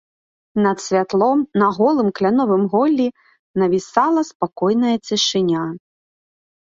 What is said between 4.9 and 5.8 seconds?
цішыня.